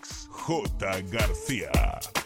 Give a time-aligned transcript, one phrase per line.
[0.00, 0.28] In the mix.
[0.46, 1.02] J.
[1.10, 2.19] García.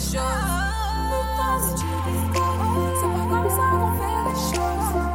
[0.00, 0.18] Show.
[0.18, 1.74] choses.
[1.76, 2.40] Ne pas,
[3.28, 3.66] comme ça
[3.98, 5.09] fait les choses.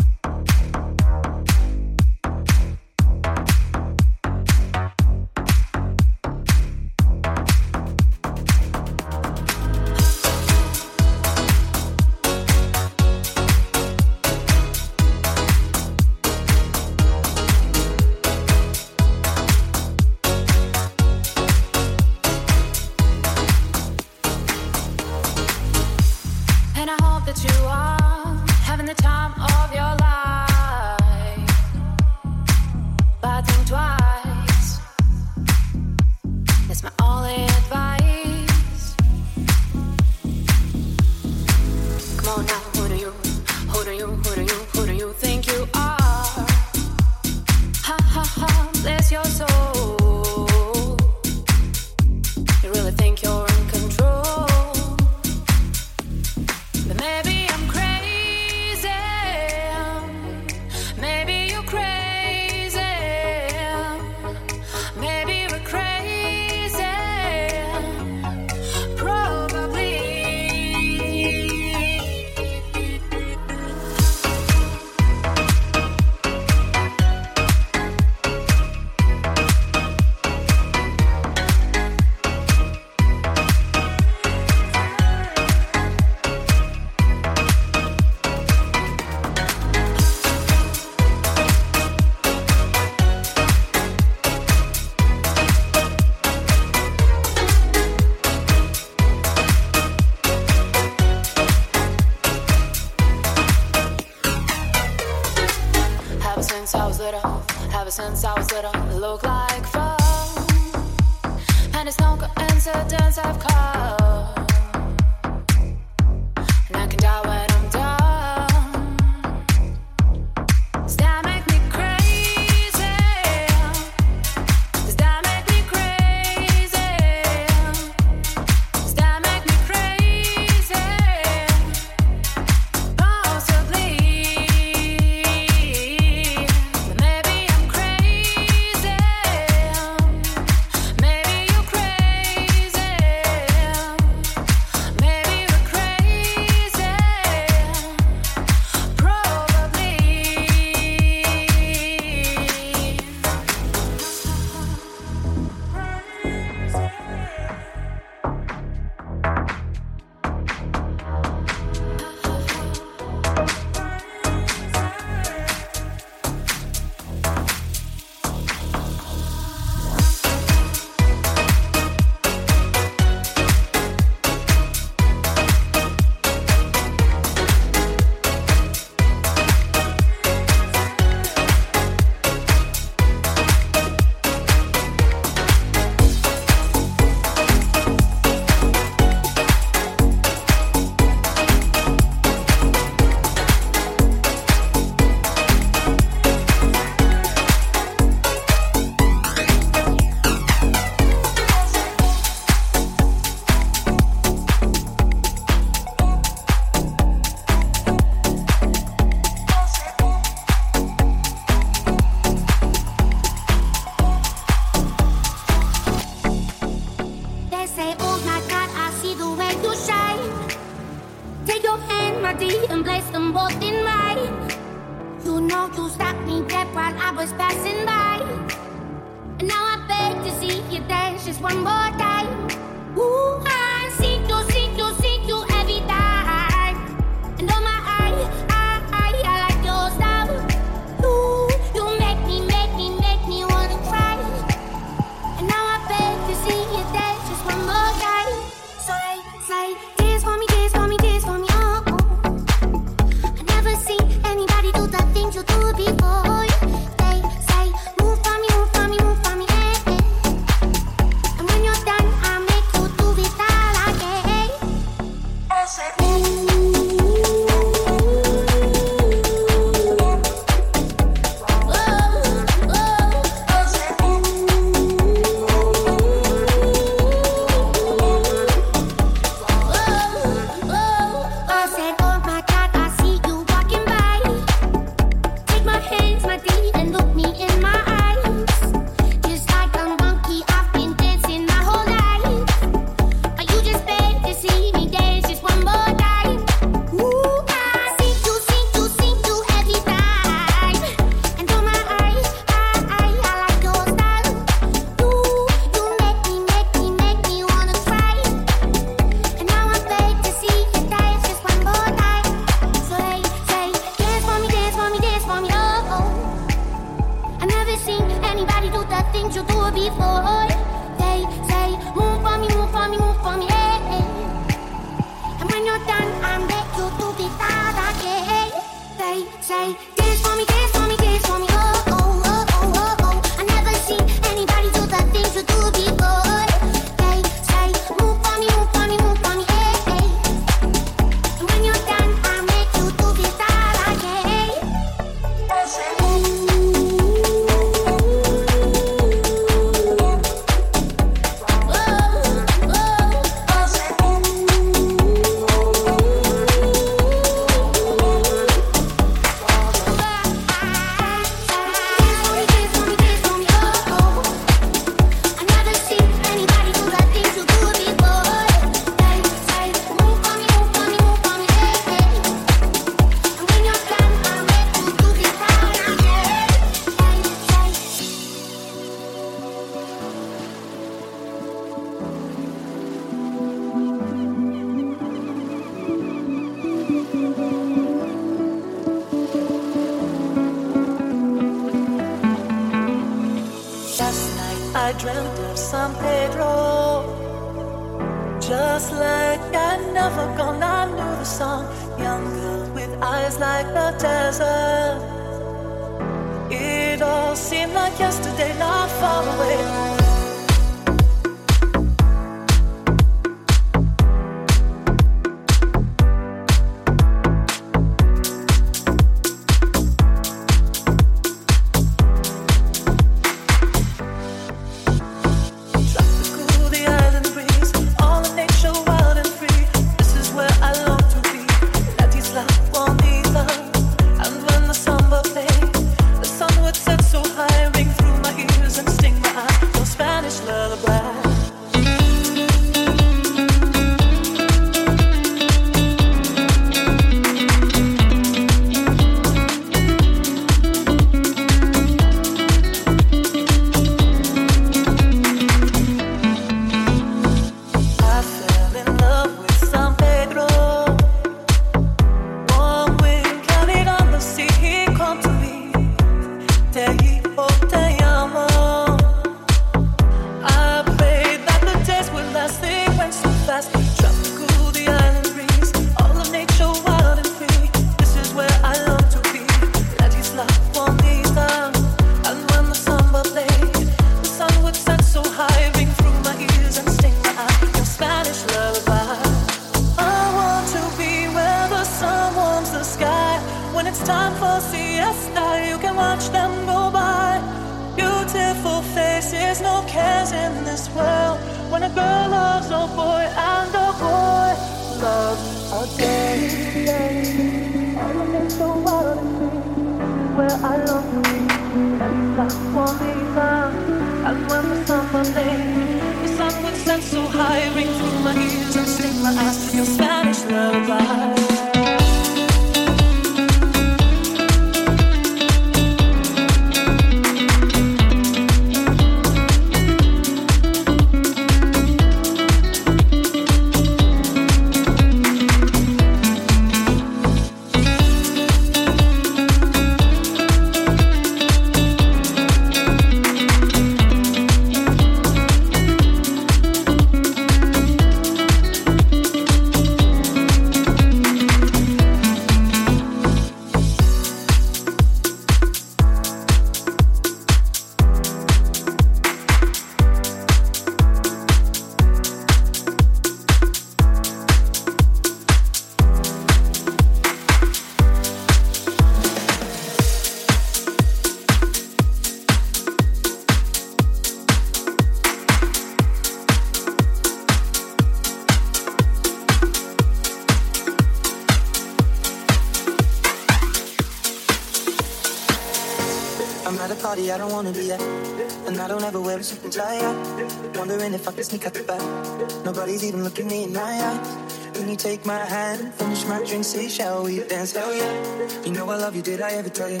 [595.22, 597.72] take my hand finish my drink, say, shall we dance?
[597.72, 598.64] Hell yeah.
[598.64, 600.00] You know I love you, did I ever tell you?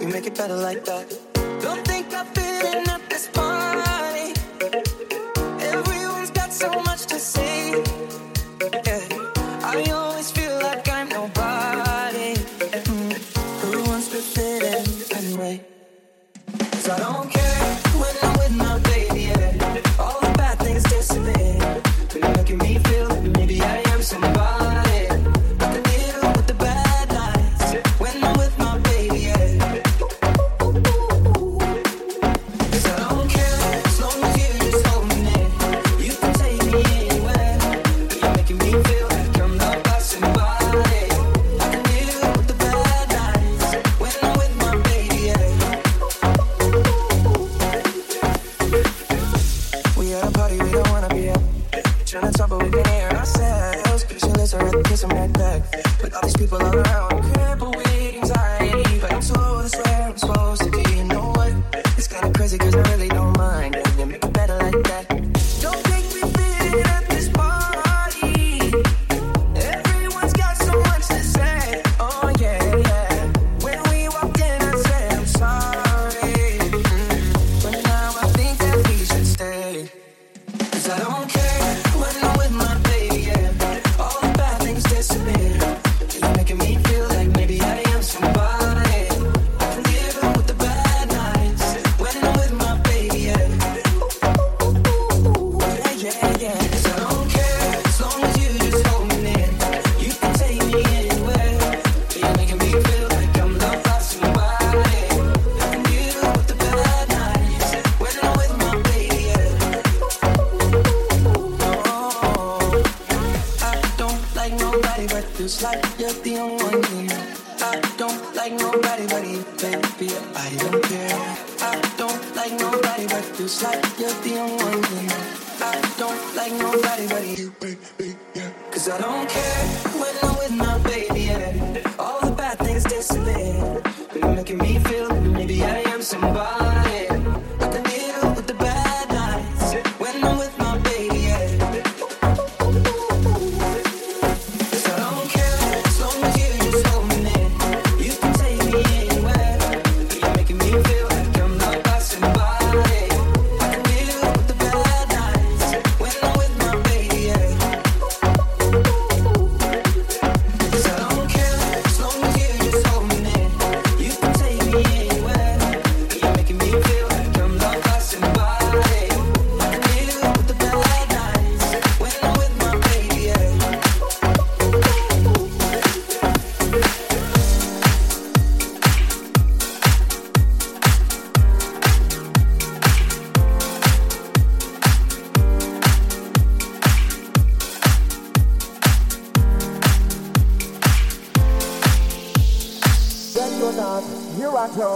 [0.00, 1.17] We make it better like that.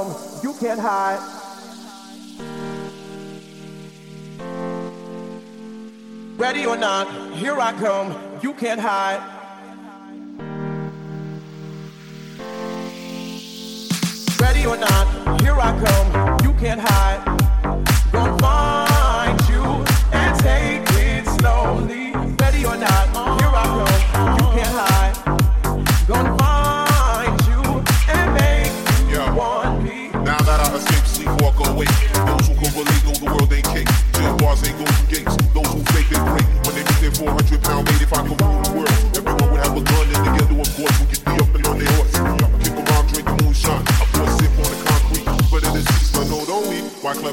[0.02, 1.20] come, you can't hide.
[6.36, 9.20] Ready or not, here I come, you can't hide.
[14.40, 17.41] Ready or not, here I come, you can't hide.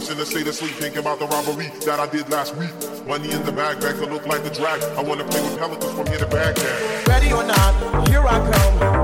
[0.10, 2.72] in the state of sleep, thinking about the robbery that I did last week.
[3.08, 4.82] Money in the bag, bags that look like the drag.
[4.98, 7.08] I wanna play with pelicans from here to Baghdad.
[7.08, 8.99] Ready or not, here I come.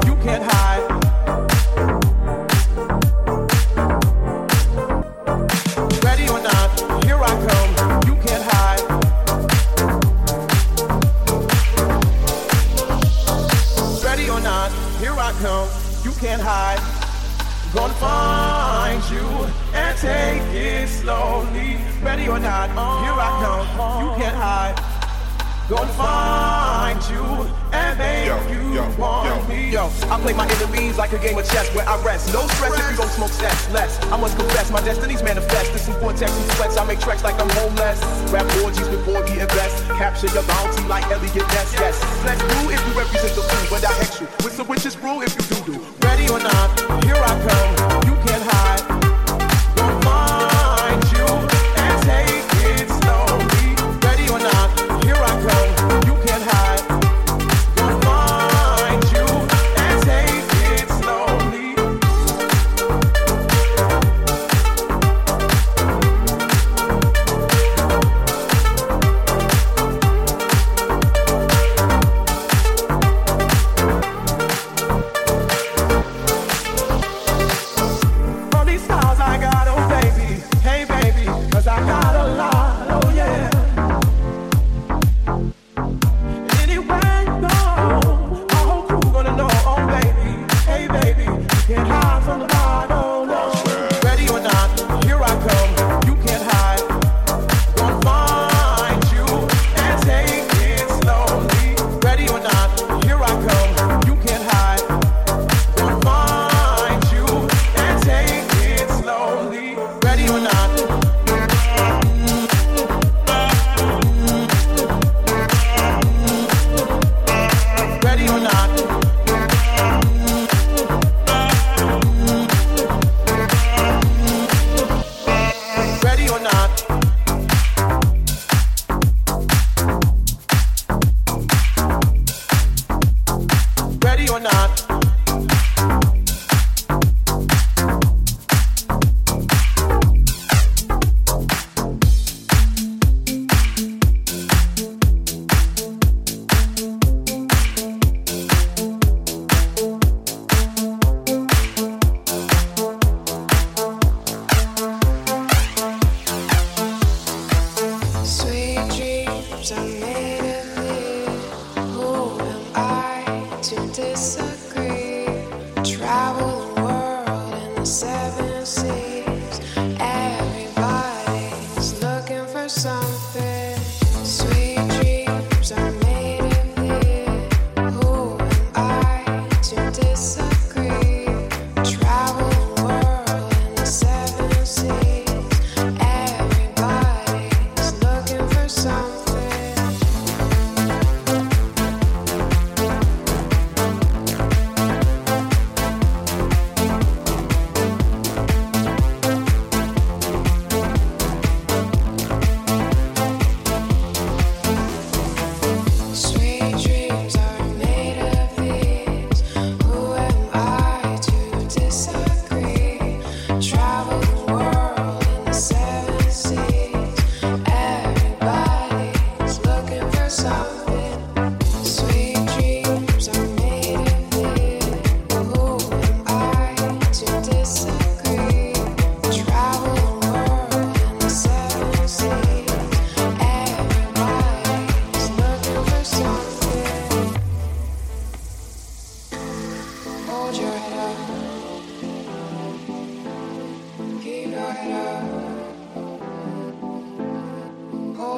[30.25, 32.33] play my enemies like a game of chess where I rest.
[32.33, 34.01] No stress if you don't smoke sex, less.
[34.11, 35.71] I must confess, my destiny's manifest.
[35.71, 36.77] This is vortex and Flex.
[36.77, 38.01] I make tracks like I'm homeless.
[38.33, 39.85] Rap orgies before we invest.
[40.01, 42.01] Capture your bounty like Eliot Ness, yes.
[42.25, 44.27] Let's do if you represent the food, but I hex you.
[44.43, 45.85] With some witches brew if you do do.
[46.01, 46.73] Ready or not,
[47.05, 47.94] here I come.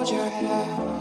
[0.08, 0.97] soldier.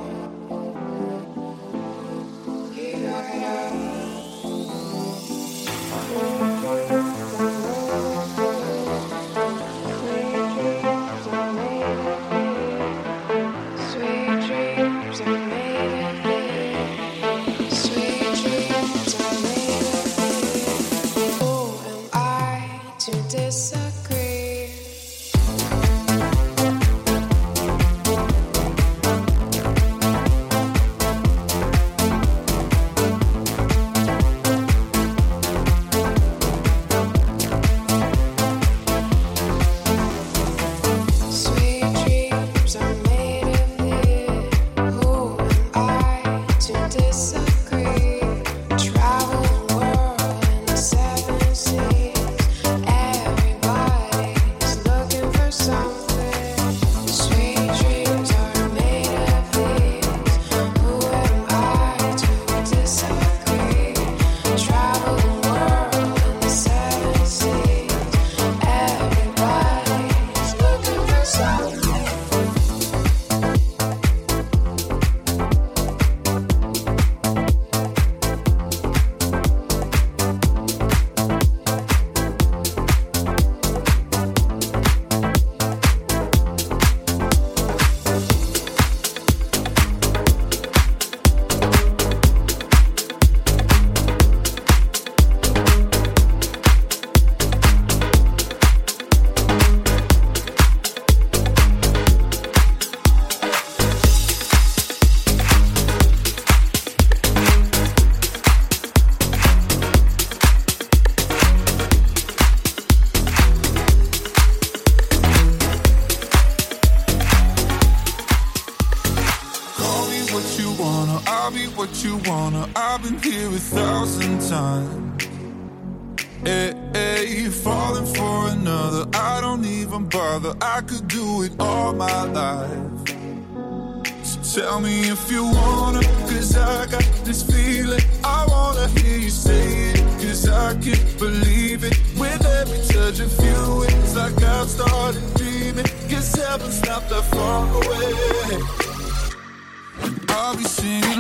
[150.77, 151.15] Singing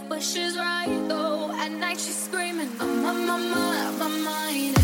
[0.00, 1.50] left, but she's right though.
[1.52, 4.79] At night she's screaming, I'm on my, my mind.